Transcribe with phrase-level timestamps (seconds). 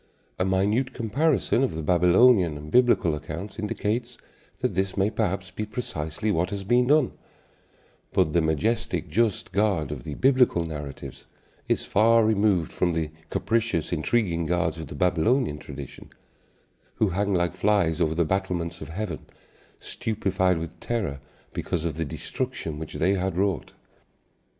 [0.39, 4.17] A minute comparison of the Babylonian and Biblical accounts indicates
[4.61, 7.11] that this may perhaps be precisely what has been done;
[8.11, 11.27] but the majestic, just God of the Biblical narratives
[11.67, 16.09] is far removed from the capricious, intriguing gods of the Babylonian tradition,
[16.95, 19.27] who hang like flies over the battlements of heaven,
[19.79, 21.19] stupefied with terror
[21.53, 23.73] because of the destruction which they had wrought.